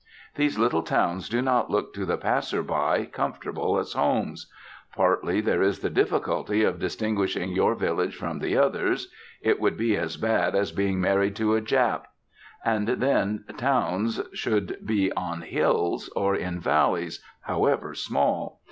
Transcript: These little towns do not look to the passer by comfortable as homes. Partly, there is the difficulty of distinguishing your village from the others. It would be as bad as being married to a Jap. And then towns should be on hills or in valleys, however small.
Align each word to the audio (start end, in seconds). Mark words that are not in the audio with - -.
These 0.33 0.57
little 0.57 0.81
towns 0.81 1.29
do 1.29 1.43
not 1.43 1.69
look 1.69 1.93
to 1.93 2.07
the 2.07 2.17
passer 2.17 2.63
by 2.63 3.05
comfortable 3.05 3.77
as 3.77 3.93
homes. 3.93 4.51
Partly, 4.95 5.41
there 5.41 5.61
is 5.61 5.81
the 5.81 5.91
difficulty 5.91 6.63
of 6.63 6.79
distinguishing 6.79 7.51
your 7.51 7.75
village 7.75 8.15
from 8.15 8.39
the 8.39 8.57
others. 8.57 9.11
It 9.41 9.59
would 9.59 9.77
be 9.77 9.95
as 9.95 10.17
bad 10.17 10.55
as 10.55 10.71
being 10.71 10.99
married 10.99 11.35
to 11.35 11.55
a 11.55 11.61
Jap. 11.61 12.05
And 12.65 12.87
then 12.87 13.43
towns 13.57 14.19
should 14.33 14.79
be 14.83 15.11
on 15.11 15.43
hills 15.43 16.09
or 16.15 16.35
in 16.35 16.59
valleys, 16.59 17.23
however 17.41 17.93
small. 17.93 18.59